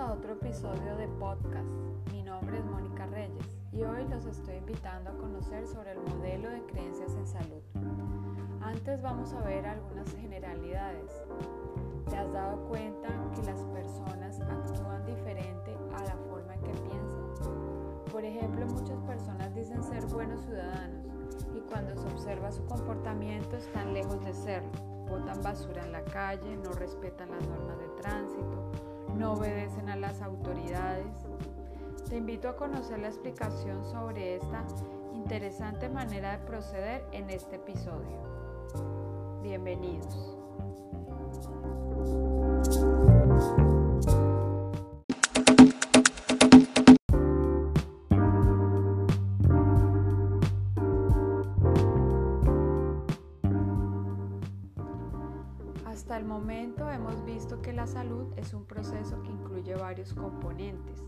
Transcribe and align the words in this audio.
a 0.00 0.12
otro 0.14 0.32
episodio 0.32 0.96
de 0.96 1.06
podcast. 1.08 1.68
Mi 2.10 2.22
nombre 2.22 2.56
es 2.56 2.64
Mónica 2.64 3.04
Reyes 3.04 3.58
y 3.70 3.82
hoy 3.82 4.08
los 4.08 4.24
estoy 4.24 4.56
invitando 4.56 5.10
a 5.10 5.12
conocer 5.12 5.66
sobre 5.66 5.92
el 5.92 5.98
modelo 6.00 6.48
de 6.48 6.64
creencias 6.64 7.14
en 7.16 7.26
salud. 7.26 7.62
Antes 8.62 9.02
vamos 9.02 9.34
a 9.34 9.42
ver 9.42 9.66
algunas 9.66 10.10
generalidades. 10.14 11.22
¿Te 12.08 12.16
has 12.16 12.32
dado 12.32 12.66
cuenta 12.68 13.08
que 13.34 13.42
las 13.42 13.60
personas 13.66 14.40
actúan 14.40 15.04
diferente 15.04 15.76
a 15.94 16.02
la 16.04 16.16
forma 16.30 16.54
en 16.54 16.62
que 16.62 16.72
piensan? 16.80 17.52
Por 18.10 18.24
ejemplo, 18.24 18.66
muchas 18.68 19.02
personas 19.02 19.54
dicen 19.54 19.84
ser 19.84 20.06
buenos 20.06 20.40
ciudadanos 20.40 21.04
y 21.54 21.60
cuando 21.70 21.94
se 21.94 22.06
observa 22.08 22.50
su 22.50 22.64
comportamiento 22.64 23.54
están 23.54 23.92
lejos 23.92 24.24
de 24.24 24.32
serlo. 24.32 24.70
Botan 25.10 25.42
basura 25.42 25.84
en 25.84 25.92
la 25.92 26.04
calle, 26.04 26.56
no 26.56 26.72
respetan 26.72 27.30
las 27.30 27.46
normas 27.46 27.78
de 27.78 27.88
tránsito, 28.00 28.70
no 29.20 29.34
obedecen 29.34 29.90
a 29.90 29.96
las 29.96 30.22
autoridades. 30.22 31.26
Te 32.08 32.16
invito 32.16 32.48
a 32.48 32.56
conocer 32.56 32.98
la 33.00 33.08
explicación 33.08 33.84
sobre 33.84 34.36
esta 34.36 34.64
interesante 35.12 35.90
manera 35.90 36.38
de 36.38 36.46
proceder 36.46 37.04
en 37.12 37.28
este 37.28 37.56
episodio. 37.56 38.18
Bienvenidos. 39.42 40.38
Varios 60.00 60.14
componentes. 60.14 61.04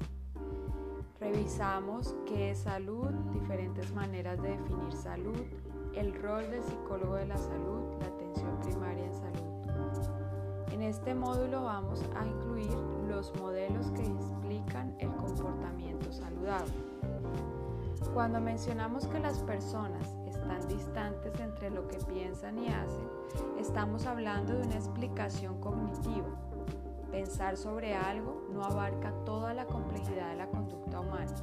Revisamos 1.18 2.14
qué 2.26 2.50
es 2.50 2.58
salud, 2.58 3.08
diferentes 3.32 3.90
maneras 3.94 4.42
de 4.42 4.50
definir 4.50 4.92
salud, 4.92 5.40
el 5.94 6.14
rol 6.20 6.50
del 6.50 6.62
psicólogo 6.62 7.14
de 7.14 7.26
la 7.26 7.38
salud, 7.38 7.98
la 8.00 8.06
atención 8.06 8.58
primaria 8.60 9.06
en 9.06 9.14
salud. 9.14 10.72
En 10.72 10.82
este 10.82 11.14
módulo 11.14 11.62
vamos 11.62 12.04
a 12.16 12.26
incluir 12.26 12.76
los 13.08 13.34
modelos 13.36 13.90
que 13.92 14.02
explican 14.02 14.94
el 14.98 15.08
comportamiento 15.16 16.12
saludable. 16.12 16.74
Cuando 18.12 18.42
mencionamos 18.42 19.06
que 19.06 19.20
las 19.20 19.38
personas 19.38 20.14
están 20.27 20.68
distantes 20.68 21.40
entre 21.40 21.70
lo 21.70 21.88
que 21.88 21.96
piensan 21.96 22.58
y 22.58 22.68
hacen, 22.68 23.08
estamos 23.58 24.04
hablando 24.04 24.52
de 24.52 24.66
una 24.66 24.74
explicación 24.74 25.58
cognitiva. 25.60 26.52
Pensar 27.12 27.58
sobre 27.58 27.94
algo 27.94 28.48
no 28.55 28.64
abarca 28.64 29.12
toda 29.27 29.52
la 29.52 29.66
complejidad 29.66 30.30
de 30.30 30.36
la 30.36 30.46
conducta 30.46 30.98
humana. 30.98 31.34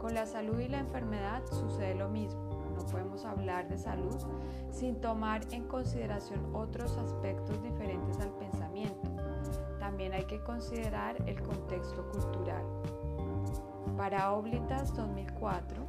Con 0.00 0.14
la 0.14 0.24
salud 0.24 0.60
y 0.60 0.68
la 0.68 0.78
enfermedad 0.78 1.42
sucede 1.50 1.96
lo 1.96 2.08
mismo. 2.08 2.72
No 2.76 2.86
podemos 2.86 3.24
hablar 3.24 3.68
de 3.68 3.76
salud 3.76 4.16
sin 4.70 5.00
tomar 5.00 5.42
en 5.50 5.66
consideración 5.66 6.54
otros 6.54 6.96
aspectos 6.96 7.60
diferentes 7.60 8.20
al 8.20 8.30
pensamiento. 8.38 9.10
También 9.80 10.12
hay 10.12 10.26
que 10.26 10.40
considerar 10.44 11.16
el 11.28 11.42
contexto 11.42 12.08
cultural. 12.12 12.62
Para 13.96 14.32
Oblitas 14.32 14.94
2004, 14.94 15.84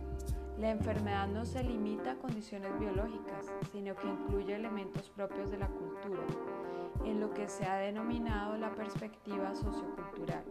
la 0.58 0.72
enfermedad 0.72 1.28
no 1.28 1.46
se 1.46 1.64
limita 1.64 2.14
a 2.14 2.16
condiciones 2.16 2.72
biológicas, 2.80 3.54
sino 3.72 3.96
que 3.96 4.08
incluye 4.08 4.56
elementos 4.56 5.10
propios 5.12 5.52
de 5.52 5.58
la 5.60 5.68
cultura, 5.68 6.24
en 7.06 7.20
lo 7.20 7.34
que 7.34 7.48
se 7.48 7.66
ha 7.66 7.76
denominado 7.76 8.58
la 8.58 8.72
perspectiva 8.72 9.54
sociocultural. 9.56 10.44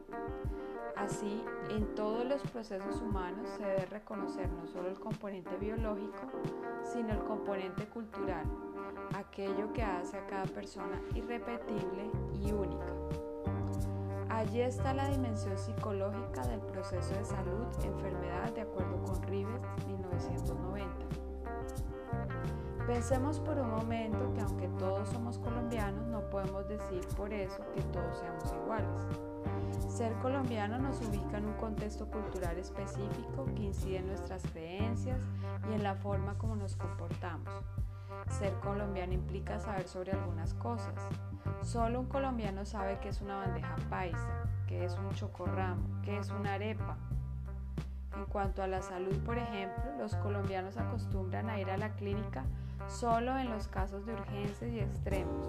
Así, 0.97 1.43
en 1.71 1.95
todos 1.95 2.25
los 2.25 2.43
procesos 2.43 3.01
humanos 3.01 3.49
se 3.57 3.65
debe 3.65 3.87
reconocer 3.87 4.49
no 4.51 4.67
solo 4.67 4.89
el 4.89 4.99
componente 4.99 5.57
biológico, 5.57 6.29
sino 6.85 7.13
el 7.13 7.25
componente 7.25 7.87
cultural, 7.87 8.45
aquello 9.17 9.73
que 9.73 9.83
hace 9.83 10.19
a 10.19 10.27
cada 10.27 10.45
persona 10.45 11.01
irrepetible 11.15 12.11
y 12.35 12.53
única. 12.53 12.93
Allí 14.29 14.61
está 14.61 14.95
la 14.95 15.09
dimensión 15.09 15.57
psicológica 15.59 16.47
del 16.47 16.61
proceso 16.61 17.15
de 17.15 17.25
salud-enfermedad 17.25 18.53
de 18.53 18.63
acuerdo 18.63 19.03
con 19.05 19.23
Rivers 19.25 19.63
1990. 19.87 21.02
Pensemos 22.87 23.39
por 23.39 23.59
un 23.59 23.71
momento 23.71 24.35
que 24.35 24.41
aunque 24.41 24.67
todos 24.79 25.09
somos 25.09 25.39
colombianos, 25.39 26.05
no 26.09 26.29
podemos 26.31 26.67
decir 26.69 27.07
por 27.17 27.33
eso 27.33 27.65
que 27.75 27.81
todos 27.83 28.19
seamos 28.19 28.53
iguales. 28.53 29.07
Ser 29.89 30.13
colombiano 30.15 30.79
nos 30.79 31.01
ubica 31.01 31.39
en 31.39 31.47
un 31.47 31.55
contexto 31.55 32.11
cultural 32.11 32.59
específico 32.59 33.47
que 33.55 33.63
incide 33.63 33.99
en 33.99 34.09
nuestras 34.09 34.43
creencias 34.53 35.21
y 35.71 35.75
en 35.75 35.85
la 35.85 35.95
forma 35.95 36.37
como 36.39 36.57
nos 36.57 36.75
comportamos. 36.75 37.49
Ser 38.29 38.53
colombiano 38.55 39.13
implica 39.13 39.61
saber 39.61 39.87
sobre 39.87 40.13
algunas 40.13 40.53
cosas. 40.55 40.95
Solo 41.63 42.01
un 42.01 42.07
colombiano 42.07 42.65
sabe 42.65 42.99
qué 43.01 43.11
es 43.11 43.21
una 43.21 43.37
bandeja 43.37 43.77
paisa, 43.91 44.45
qué 44.67 44.85
es 44.85 44.99
un 44.99 45.11
chocorramo, 45.11 46.03
qué 46.03 46.19
es 46.19 46.31
una 46.31 46.55
arepa. 46.55 46.97
En 48.17 48.27
cuanto 48.27 48.63
a 48.63 48.67
la 48.67 48.83
salud, 48.83 49.17
por 49.25 49.39
ejemplo, 49.39 49.85
los 49.99 50.17
colombianos 50.17 50.77
acostumbran 50.77 51.49
a 51.49 51.61
ir 51.61 51.71
a 51.71 51.77
la 51.77 51.95
clínica 51.95 52.45
solo 52.89 53.37
en 53.39 53.51
los 53.51 53.69
casos 53.69 54.05
de 54.07 54.13
urgencias 54.13 54.71
y 54.71 54.81
extremos, 54.81 55.49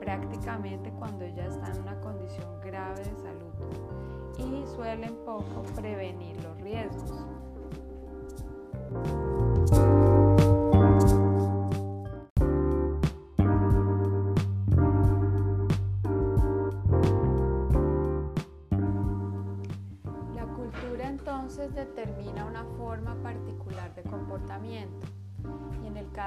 prácticamente 0.00 0.90
cuando 0.98 1.26
ya 1.26 1.46
están 1.46 1.76
en 1.76 1.82
una 1.82 2.00
condición 2.00 2.60
grave 2.60 3.02
de 3.02 3.16
salud 3.16 3.46
y 4.38 4.66
suelen 4.74 5.14
poco 5.24 5.62
prevenir 5.74 6.36
los 6.42 6.60
riesgos. 6.60 7.26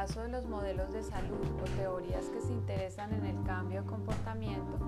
Caso 0.09 0.21
de 0.21 0.29
los 0.29 0.45
modelos 0.45 0.91
de 0.91 1.03
salud 1.03 1.45
o 1.61 1.77
teorías 1.77 2.25
que 2.29 2.41
se 2.41 2.51
interesan 2.51 3.13
en 3.13 3.25
el 3.25 3.43
cambio 3.43 3.83
de 3.83 3.87
comportamiento, 3.87 4.79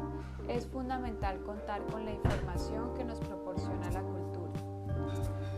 es 0.48 0.66
fundamental 0.66 1.40
contar 1.44 1.84
con 1.86 2.06
la 2.06 2.12
información 2.12 2.92
que 2.96 3.04
nos 3.04 3.20
proporciona 3.20 3.92
la 3.92 4.02
cultura. 4.02 4.52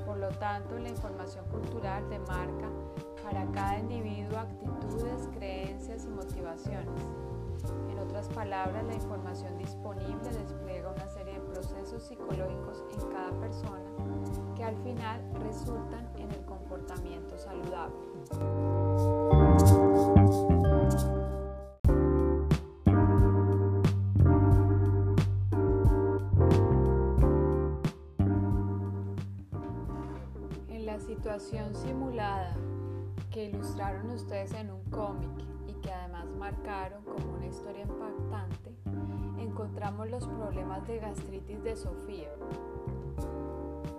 Por 0.06 0.18
lo 0.18 0.28
tanto, 0.32 0.78
la 0.78 0.90
información 0.90 1.46
cultural 1.46 2.10
demarca 2.10 2.70
para 3.24 3.46
cada 3.52 3.80
individuo 3.80 4.38
actitudes, 4.38 5.30
creencias 5.34 6.04
y 6.04 6.10
motivaciones. 6.10 7.02
En 7.90 8.00
otras 8.00 8.28
palabras, 8.30 8.84
la 8.84 8.96
información 8.96 9.58
disponible 9.58 10.30
despliega 10.30 10.92
una 10.92 11.08
serie 11.08 11.36
de 11.36 11.40
procesos 11.40 12.04
psicológicos 12.04 12.84
en 12.92 13.12
cada 13.14 13.32
persona 13.40 13.86
que 14.58 14.64
al 14.66 14.76
final 14.84 15.22
resultan 15.40 16.10
en 16.18 16.30
el 16.32 16.46
comportamiento 16.46 17.38
saludable. 17.38 18.73
Simulada 31.40 32.56
que 33.32 33.46
ilustraron 33.46 34.12
ustedes 34.12 34.54
en 34.54 34.70
un 34.70 34.84
cómic 34.92 35.32
y 35.68 35.74
que 35.82 35.92
además 35.92 36.28
marcaron 36.38 37.04
como 37.04 37.34
una 37.34 37.48
historia 37.48 37.82
impactante, 37.82 38.76
encontramos 39.40 40.10
los 40.12 40.28
problemas 40.28 40.86
de 40.88 41.00
gastritis 41.00 41.64
de 41.64 41.76
Sofía, 41.76 42.30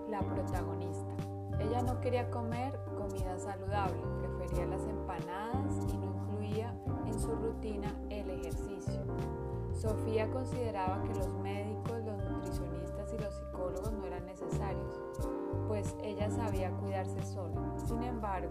la 0.08 0.20
protagonista. 0.20 1.10
Ella 1.58 1.82
no 1.82 2.00
quería 2.00 2.30
comer 2.30 2.78
comida 2.96 3.36
saludable, 3.36 4.00
prefería 4.20 4.66
las 4.66 4.86
empanadas 4.86 5.74
y 5.92 5.96
no 5.96 6.14
incluía 6.14 6.72
en 7.06 7.18
su 7.18 7.34
rutina 7.34 7.92
el 8.10 8.30
ejercicio. 8.30 9.02
Sofía 9.72 10.30
consideraba 10.30 11.02
que 11.02 11.14
los 11.14 11.34
médicos, 11.38 12.04
los 12.04 12.16
nutricionistas 12.30 13.12
y 13.12 13.18
los 13.18 13.34
psicólogos 13.34 13.92
no 13.92 14.06
eran 14.06 14.24
necesarios, 14.24 15.00
pues 15.68 15.94
ella 16.02 16.30
sabía 16.30 16.70
cuidarse 16.70 17.22
sola. 17.22 17.60
Sin 17.86 18.02
embargo, 18.02 18.50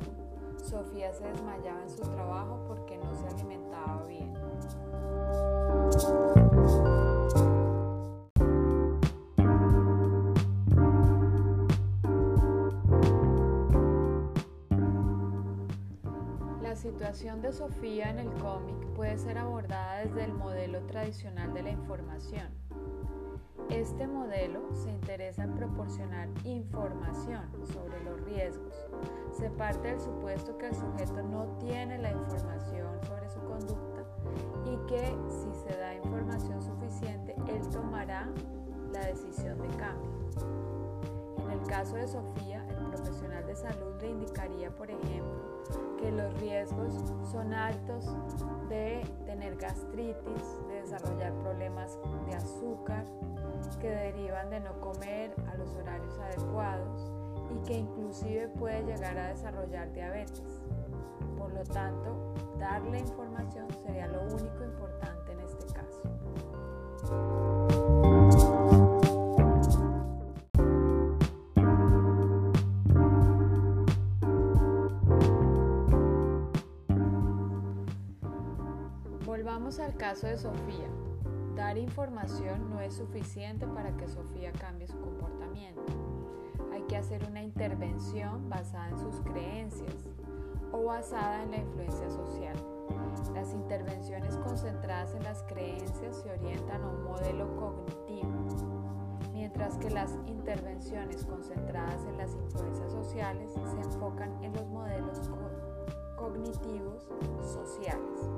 Sofía 0.57 1.13
se 1.13 1.25
desmayaba 1.27 1.81
en 1.81 1.89
su 1.89 2.01
trabajo 2.01 2.63
porque 2.67 2.97
no 2.97 3.13
se 3.15 3.27
alimentaba 3.27 4.03
bien. 4.07 4.33
La 16.61 16.75
situación 16.75 17.41
de 17.41 17.51
Sofía 17.51 18.09
en 18.09 18.19
el 18.19 18.31
cómic 18.33 18.75
puede 18.95 19.17
ser 19.17 19.37
abordada 19.37 19.99
desde 19.99 20.23
el 20.23 20.33
modelo 20.33 20.81
tradicional 20.85 21.53
de 21.53 21.63
la 21.63 21.69
información. 21.69 22.62
Este 23.73 24.05
modelo 24.05 24.61
se 24.71 24.91
interesa 24.91 25.43
en 25.43 25.55
proporcionar 25.55 26.29
información 26.43 27.41
sobre 27.73 28.03
los 28.03 28.21
riesgos. 28.21 28.71
Se 29.31 29.49
parte 29.49 29.87
del 29.87 29.99
supuesto 29.99 30.55
que 30.59 30.67
el 30.67 30.75
sujeto 30.75 31.23
no 31.23 31.45
tiene 31.57 31.97
la 31.97 32.11
información 32.11 32.87
sobre 33.07 33.27
su 33.31 33.39
conducta 33.39 34.05
y 34.63 34.77
que 34.85 35.17
si 35.27 35.51
se 35.55 35.75
da 35.75 35.95
información 35.95 36.61
suficiente, 36.61 37.35
él 37.47 37.67
tomará 37.69 38.29
la 38.91 39.07
decisión 39.07 39.59
de 39.59 39.69
cambio. 39.69 40.11
En 41.43 41.59
el 41.59 41.67
caso 41.67 41.95
de 41.95 42.07
Sofía, 42.07 42.63
el 42.69 42.85
profesional 42.91 43.43
de 43.47 43.55
salud 43.55 43.99
le 44.01 44.09
indicaría, 44.11 44.69
por 44.69 44.91
ejemplo, 44.91 45.63
que 45.97 46.11
los 46.11 46.31
riesgos 46.39 46.93
son 47.31 47.51
altos 47.51 48.05
de 48.69 49.01
tener 49.53 49.57
gastritis, 49.57 50.67
de 50.67 50.81
desarrollar 50.81 51.33
problemas 51.39 51.97
de 52.27 52.35
azúcar, 52.35 53.05
que 53.79 53.89
derivan 53.89 54.49
de 54.49 54.59
no 54.59 54.79
comer 54.79 55.33
a 55.51 55.57
los 55.57 55.75
horarios 55.75 56.17
adecuados 56.19 57.11
y 57.51 57.67
que 57.67 57.79
inclusive 57.79 58.47
puede 58.59 58.83
llegar 58.83 59.17
a 59.17 59.29
desarrollar 59.29 59.91
diabetes. 59.93 60.61
Por 61.37 61.51
lo 61.53 61.63
tanto, 61.63 62.33
darle 62.59 62.99
información 62.99 63.67
sería 63.85 64.07
lo 64.07 64.21
único 64.23 64.63
importante 64.63 65.31
en 65.31 65.39
este 65.41 65.73
caso. 65.73 67.42
Al 79.79 79.95
caso 79.95 80.27
de 80.27 80.37
Sofía. 80.37 80.87
Dar 81.55 81.79
información 81.79 82.69
no 82.69 82.79
es 82.79 82.93
suficiente 82.93 83.65
para 83.65 83.91
que 83.97 84.07
Sofía 84.07 84.51
cambie 84.51 84.87
su 84.87 84.99
comportamiento. 84.99 85.81
Hay 86.71 86.83
que 86.83 86.95
hacer 86.95 87.25
una 87.27 87.41
intervención 87.41 88.49
basada 88.49 88.89
en 88.89 88.99
sus 88.99 89.19
creencias 89.21 90.11
o 90.71 90.83
basada 90.85 91.41
en 91.41 91.51
la 91.51 91.57
influencia 91.57 92.07
social. 92.11 92.55
Las 93.33 93.51
intervenciones 93.53 94.37
concentradas 94.37 95.15
en 95.15 95.23
las 95.23 95.41
creencias 95.43 96.17
se 96.21 96.31
orientan 96.31 96.83
a 96.83 96.87
un 96.87 97.03
modelo 97.05 97.55
cognitivo, 97.55 98.29
mientras 99.33 99.77
que 99.79 99.89
las 99.89 100.15
intervenciones 100.27 101.25
concentradas 101.25 102.05
en 102.05 102.17
las 102.17 102.35
influencias 102.35 102.91
sociales 102.91 103.51
se 103.51 103.81
enfocan 103.81 104.43
en 104.43 104.53
los 104.53 104.67
modelos 104.67 105.19
cognitivos 106.15 107.09
sociales. 107.41 108.29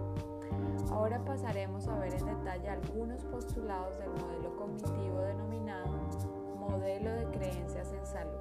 Ahora 0.92 1.24
pasaremos 1.24 1.88
a 1.88 1.97
ver 2.00 2.13
en 2.13 2.25
detalle 2.25 2.69
algunos 2.69 3.24
postulados 3.25 3.97
del 4.00 4.09
modelo 4.09 4.56
cognitivo 4.56 5.19
denominado 5.21 5.95
modelo 6.69 7.12
de 7.12 7.25
creencias 7.31 7.94
en 7.94 8.06
salud. 8.06 8.31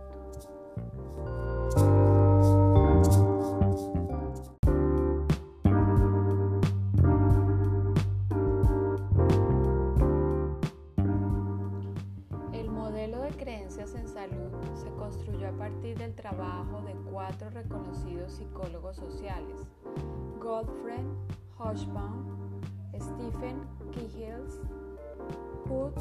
El 12.52 12.70
modelo 12.70 13.20
de 13.22 13.30
creencias 13.30 13.94
en 13.94 14.08
salud 14.08 14.52
se 14.74 14.90
construyó 14.90 15.48
a 15.48 15.52
partir 15.52 15.98
del 15.98 16.14
trabajo 16.14 16.80
de 16.82 16.94
cuatro 17.10 17.50
reconocidos 17.50 18.32
psicólogos 18.32 18.96
sociales, 18.96 19.60
Goldfriend, 20.40 21.43
Hochbaum, 21.58 22.24
Stephen 22.98 23.60
Kihels, 23.92 24.60
Hood, 25.68 25.94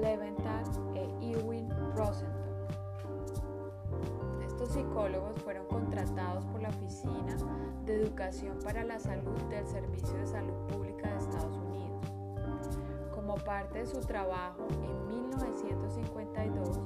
Leventhal 0.00 0.64
e 0.94 1.08
Irwin 1.20 1.68
Rosenthal. 1.96 2.44
Estos 4.44 4.68
psicólogos 4.70 5.40
fueron 5.42 5.66
contratados 5.66 6.44
por 6.46 6.62
la 6.62 6.68
Oficina 6.68 7.36
de 7.84 8.02
Educación 8.02 8.58
para 8.62 8.84
la 8.84 8.98
Salud 8.98 9.38
del 9.50 9.66
Servicio 9.66 10.16
de 10.16 10.26
Salud 10.26 10.54
Pública 10.68 11.10
de 11.10 11.16
Estados 11.16 11.56
Unidos. 11.56 12.04
Como 13.14 13.34
parte 13.36 13.80
de 13.80 13.86
su 13.86 14.00
trabajo, 14.00 14.66
en 14.70 15.06
1952, 15.08 16.80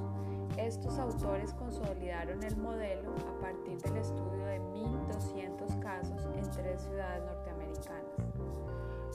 estos 0.56 0.98
autores 0.98 1.52
consolidaron 1.54 2.42
el 2.42 2.56
modelo 2.56 3.12
a 3.28 3.40
partir 3.40 3.78
del 3.80 3.96
estudio 3.98 4.44
de 4.44 4.60
1.200 4.60 5.78
casos 5.78 6.26
en 6.34 6.50
tres 6.50 6.82
ciudades 6.82 7.24
norteamericanas. 7.24 7.57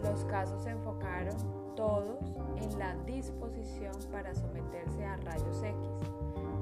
Los 0.03 0.25
casos 0.25 0.61
se 0.63 0.71
enfocaron 0.71 1.35
todos 1.75 2.19
en 2.57 2.77
la 2.77 2.95
disposición 3.05 3.93
para 4.11 4.35
someterse 4.35 5.05
a 5.05 5.15
rayos 5.17 5.63
X, 5.63 5.77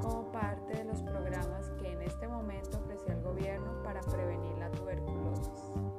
como 0.02 0.32
parte 0.32 0.78
de 0.78 0.84
los 0.86 1.02
programas 1.02 1.70
que 1.82 1.92
en 1.92 2.02
este 2.04 2.28
momento 2.28 2.78
ofrecía 2.78 3.14
el 3.14 3.22
gobierno 3.22 3.82
para 3.84 4.02
prevenir 4.02 4.58
la 4.58 4.70
tuberculosis. 4.72 5.91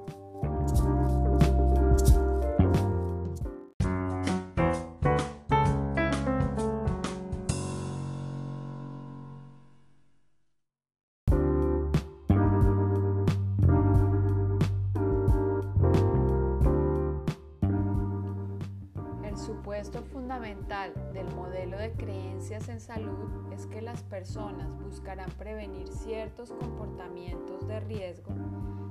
Supuesto 19.82 20.12
fundamental 20.12 20.92
del 21.12 21.26
modelo 21.34 21.76
de 21.76 21.90
creencias 21.92 22.68
en 22.68 22.78
salud 22.78 23.52
es 23.52 23.66
que 23.66 23.82
las 23.82 24.00
personas 24.04 24.68
buscarán 24.80 25.28
prevenir 25.32 25.88
ciertos 25.88 26.52
comportamientos 26.52 27.66
de 27.66 27.80
riesgo 27.80 28.32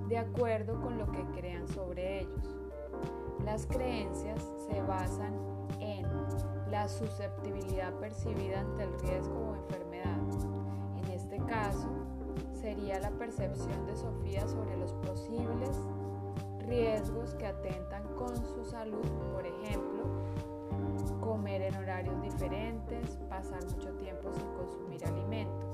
de 0.09 0.17
acuerdo 0.17 0.81
con 0.81 0.97
lo 0.97 1.09
que 1.09 1.23
crean 1.39 1.65
sobre 1.69 2.19
ellos. 2.19 2.57
Las 3.45 3.65
creencias 3.67 4.45
se 4.67 4.81
basan 4.81 5.33
en 5.79 6.05
la 6.69 6.89
susceptibilidad 6.89 7.93
percibida 7.93 8.59
ante 8.59 8.83
el 8.83 8.99
riesgo 8.99 9.33
o 9.33 9.55
enfermedad. 9.55 10.19
En 11.05 11.09
este 11.11 11.37
caso, 11.45 11.87
sería 12.59 12.99
la 12.99 13.11
percepción 13.11 13.85
de 13.85 13.95
Sofía 13.95 14.45
sobre 14.45 14.75
los 14.75 14.91
posibles 14.95 15.77
riesgos 16.67 17.33
que 17.35 17.47
atentan 17.47 18.03
con 18.15 18.35
su 18.35 18.65
salud, 18.65 19.05
por 19.33 19.45
ejemplo, 19.45 20.03
en 21.71 21.77
horarios 21.77 22.21
diferentes, 22.21 23.17
pasar 23.29 23.63
mucho 23.65 23.91
tiempo 23.93 24.31
sin 24.33 24.47
consumir 24.53 25.05
alimento. 25.05 25.71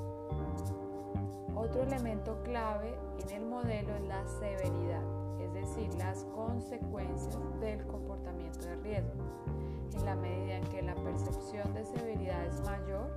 Otro 1.56 1.82
elemento 1.84 2.42
clave 2.44 2.96
en 3.20 3.30
el 3.30 3.46
modelo 3.46 3.96
es 3.96 4.04
la 4.04 4.26
severidad, 4.28 5.04
es 5.42 5.54
decir, 5.54 5.94
las 5.96 6.24
consecuencias 6.26 7.38
del 7.60 7.86
comportamiento 7.88 8.60
de 8.60 8.76
riesgo. 8.78 9.24
En 9.94 10.06
la 10.06 10.16
medida 10.16 10.58
en 10.58 10.64
que 10.66 10.82
la 10.82 10.96
percepción 10.96 11.74
de 11.74 11.84
severidad 11.84 12.46
es 12.46 12.62
mayor, 12.62 13.10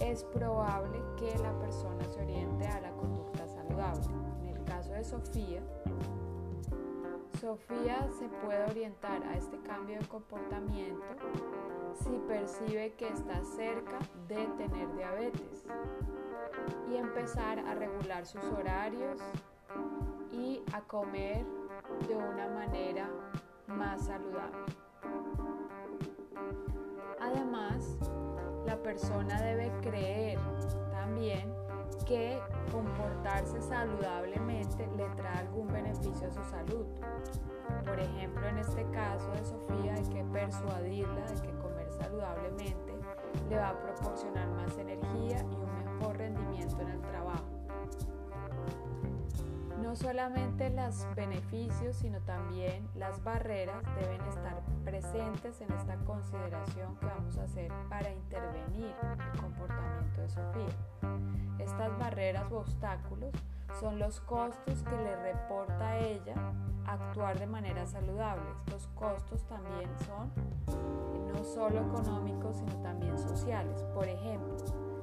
es 0.00 0.24
probable 0.24 0.98
que 1.16 1.38
la 1.38 1.56
persona 1.60 2.04
se 2.08 2.20
oriente 2.20 2.66
a 2.66 2.80
la 2.80 2.90
conducta 2.92 3.46
saludable. 3.46 4.06
En 4.42 4.56
el 4.56 4.64
caso 4.64 4.92
de 4.92 5.04
Sofía, 5.04 5.62
Sofía 7.40 8.08
se 8.18 8.28
puede 8.44 8.64
orientar 8.70 9.22
a 9.24 9.36
este 9.36 9.58
cambio 9.62 9.98
de 9.98 10.06
comportamiento 10.06 11.02
si 11.94 12.18
percibe 12.28 12.92
que 12.94 13.08
está 13.08 13.42
cerca 13.44 13.98
de 14.28 14.46
tener 14.56 14.94
diabetes 14.96 15.64
y 16.88 16.96
empezar 16.96 17.58
a 17.58 17.74
regular 17.74 18.26
sus 18.26 18.44
horarios 18.44 19.20
y 20.30 20.62
a 20.72 20.80
comer 20.82 21.44
de 22.08 22.16
una 22.16 22.48
manera 22.48 23.08
más 23.66 24.06
saludable. 24.06 24.58
Además, 27.20 27.98
la 28.66 28.76
persona 28.82 29.40
debe 29.40 29.70
creer 29.80 30.38
también 30.90 31.52
que 32.04 32.40
comportarse 32.70 33.60
saludablemente 33.62 34.86
le 34.96 35.08
trae 35.10 35.38
algún 35.38 35.68
beneficio 35.68 36.28
a 36.28 36.30
su 36.30 36.44
salud. 36.44 36.86
Por 37.84 38.00
ejemplo, 38.00 38.46
en 38.46 38.58
este 38.58 38.84
caso 38.90 39.30
de 39.32 39.44
Sofía 39.44 39.94
hay 39.94 40.06
que 40.08 40.24
persuadirla 40.24 41.26
de 41.26 41.42
que 41.42 41.51
saludablemente 42.12 42.92
le 43.48 43.56
va 43.56 43.70
a 43.70 43.80
proporcionar 43.80 44.46
más 44.50 44.76
energía 44.76 45.38
y 45.50 45.54
un 45.54 45.96
mejor 45.96 46.18
rendimiento 46.18 46.80
en 46.82 46.88
el 46.88 47.00
trabajo. 47.00 47.44
No 49.80 49.96
solamente 49.96 50.70
los 50.70 51.06
beneficios, 51.16 51.96
sino 51.96 52.20
también 52.20 52.86
las 52.94 53.22
barreras 53.24 53.82
deben 53.96 54.20
estar 54.28 54.62
presentes 54.84 55.60
en 55.60 55.72
esta 55.72 55.96
consideración 56.04 56.96
que 56.96 57.06
vamos 57.06 57.36
a 57.38 57.44
hacer 57.44 57.72
para 57.88 58.10
intervenir 58.10 58.94
el 59.02 59.40
comportamiento 59.40 60.20
de 60.20 60.28
Sofía. 60.28 60.76
Estas 61.58 61.98
barreras 61.98 62.50
u 62.52 62.56
obstáculos 62.56 63.32
son 63.78 63.98
los 63.98 64.20
costos 64.20 64.82
que 64.82 64.96
le 64.96 65.16
reporta 65.16 65.88
a 65.88 65.98
ella 65.98 66.34
actuar 66.86 67.38
de 67.38 67.46
manera 67.46 67.86
saludable. 67.86 68.44
Los 68.70 68.86
costos 68.88 69.44
también 69.46 69.90
son 70.06 70.30
no 71.32 71.44
solo 71.44 71.80
económicos, 71.80 72.56
sino 72.56 72.74
también 72.82 73.18
sociales. 73.18 73.82
Por 73.94 74.06
ejemplo, 74.06 74.56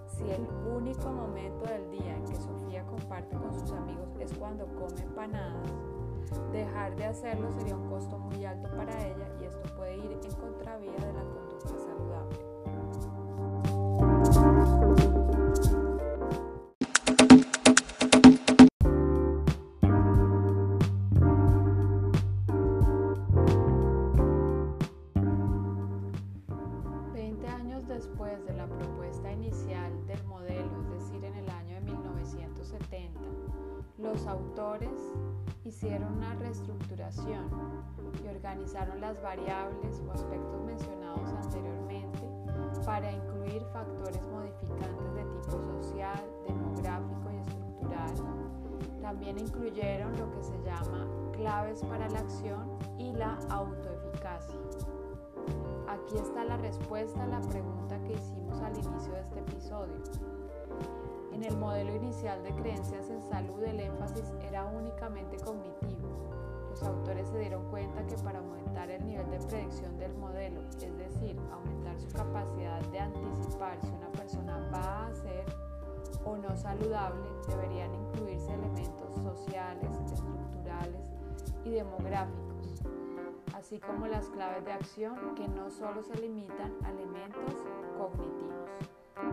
si 0.08 0.30
el 0.30 0.48
único 0.68 1.10
momento 1.12 1.66
del 1.66 1.90
día 1.92 2.16
en 2.16 2.26
que 2.26 2.36
Sofía 2.36 2.84
comparte 2.86 3.36
con 3.38 3.54
sus 3.54 3.72
amigos 3.72 4.10
es 4.20 4.34
cuando 4.34 4.66
come 4.68 5.02
empanadas, 5.02 5.70
dejar 6.52 6.96
de 6.96 7.06
hacerlo 7.06 7.52
sería 7.52 7.76
un 7.76 7.90
costo 7.90 8.18
muy 8.18 8.46
alto 8.46 8.70
para 8.76 8.92
ella 9.06 9.28
los 34.02 34.26
autores 34.28 35.14
hicieron 35.66 36.14
una 36.18 36.34
reestructuración 36.36 37.50
y 38.24 38.28
organizaron 38.28 39.02
las 39.02 39.22
variables 39.22 40.02
o 40.08 40.12
aspectos 40.12 40.62
mencionados 40.64 41.30
anteriormente 41.34 42.28
para 42.86 43.12
incluir 43.12 43.62
factores 43.74 44.22
modificantes 44.32 45.14
de 45.14 45.24
tipo 45.24 45.62
social, 45.82 46.24
demográfico 46.48 47.30
y 47.32 47.38
estructural. 47.38 48.14
También 49.02 49.40
incluyeron 49.40 50.18
lo 50.18 50.32
que 50.32 50.44
se 50.44 50.58
llama 50.64 51.08
claves 51.34 51.84
para 51.84 52.10
la 52.10 52.20
acción 52.20 52.78
y 52.98 53.12
la 53.14 53.38
autoeficacia. 53.50 54.60
Aquí 55.88 56.16
está 56.16 56.46
la 56.46 56.58
respuesta 56.58 57.24
a 57.24 57.28
la 57.28 57.42
pregunta 57.42 58.00
que 58.04 58.14
hicimos 58.14 58.62
al 58.62 58.78
inicio 58.78 59.12
de 59.12 59.22
este 59.22 59.40
episodio. 59.40 59.96
En 61.32 61.44
el 61.44 61.56
modelo 61.58 61.96
inicial 61.96 62.44
de 62.44 62.54
creencias 62.54 63.10
en 63.10 63.22
salud 63.24 63.64
el 63.64 63.80
énfasis 63.80 64.34
era 64.48 64.66
únicamente 64.66 65.38
cognitivo. 65.38 66.10
Los 66.70 66.84
autores 66.84 67.28
se 67.30 67.40
dieron 67.40 67.70
cuenta 67.70 68.06
que 68.06 68.16
para 68.18 68.40
aumentar 68.40 68.90
el 68.90 69.06
nivel 69.06 69.30
de 69.32 69.40
predicción 69.40 69.98
del 69.98 70.14
modelo, 70.16 70.62
es 70.62 70.98
decir, 70.98 71.40
aumentar 71.52 72.00
su 72.00 72.10
capacidad 72.10 72.82
de 72.82 73.00
anticipar 73.00 73.80
si 73.82 73.88
una 73.88 74.12
persona 74.12 74.70
va 74.74 75.08
a 75.08 75.14
ser 75.14 75.46
o 76.26 76.38
no 76.38 76.56
saludable, 76.56 77.28
deberían 77.48 77.94
incluirse 77.94 78.54
elementos 78.54 79.16
sociales, 79.22 79.90
estructurales 80.12 81.12
y 81.66 81.72
demográficos, 81.72 82.84
así 83.56 83.80
como 83.80 84.08
las 84.08 84.30
claves 84.30 84.66
de 84.66 84.72
acción 84.72 85.36
que 85.36 85.48
no 85.48 85.70
solo 85.70 86.04
se 86.04 86.16
limitan 86.16 86.74
a 86.84 86.92
elementos 86.92 87.64
cognitivos. 87.98 88.89
Con 89.20 89.28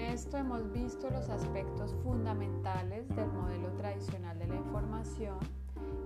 esto 0.00 0.36
hemos 0.36 0.70
visto 0.72 1.08
los 1.08 1.30
aspectos 1.30 1.94
fundamentales 2.02 3.08
del 3.16 3.32
modelo 3.32 3.70
tradicional 3.78 4.38
de 4.38 4.46
la 4.46 4.56
información 4.56 5.38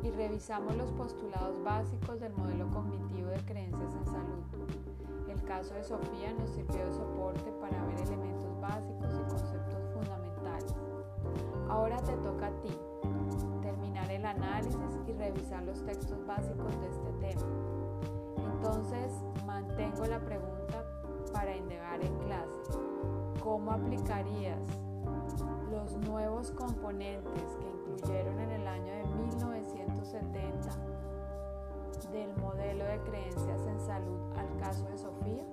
y 0.04 0.10
revisamos 0.10 0.76
los 0.76 0.92
postulados 0.92 1.60
básicos 1.64 2.20
del 2.20 2.32
modelo 2.34 2.68
cognitivo 2.70 3.30
de 3.30 3.44
creencias 3.44 3.92
en 3.96 4.04
salud. 4.04 4.44
El 5.28 5.42
caso 5.42 5.74
de 5.74 5.82
Sofía 5.82 6.32
nos 6.38 6.50
sirvió 6.50 6.86
de 6.86 6.92
soporte 6.92 7.50
para 7.60 7.84
ver 7.86 7.98
elementos 8.00 8.60
básicos 8.60 9.12
y 9.12 9.28
conceptos. 9.28 9.79
Ahora 11.70 11.98
te 11.98 12.16
toca 12.16 12.48
a 12.48 12.62
ti 12.62 12.76
terminar 13.62 14.10
el 14.10 14.26
análisis 14.26 14.98
y 15.06 15.12
revisar 15.12 15.62
los 15.62 15.80
textos 15.84 16.26
básicos 16.26 16.80
de 16.80 16.88
este 16.88 17.12
tema. 17.20 17.46
Entonces, 18.54 19.12
mantengo 19.46 20.04
la 20.06 20.18
pregunta 20.18 20.84
para 21.32 21.56
indagar 21.56 22.04
en 22.04 22.12
clase. 22.18 22.80
¿Cómo 23.40 23.70
aplicarías 23.70 24.58
los 25.70 25.96
nuevos 26.08 26.50
componentes 26.50 27.56
que 27.60 27.70
incluyeron 27.70 28.40
en 28.40 28.50
el 28.50 28.66
año 28.66 28.92
de 28.92 29.04
1970 29.04 30.70
del 32.12 32.36
modelo 32.38 32.84
de 32.84 32.98
creencias 33.02 33.66
en 33.68 33.78
salud 33.78 34.18
al 34.36 34.56
caso 34.58 34.84
de 34.86 34.98
Sofía? 34.98 35.44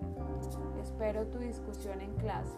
Espero 0.82 1.28
tu 1.28 1.38
discusión 1.38 2.02
en 2.02 2.14
clase. 2.16 2.58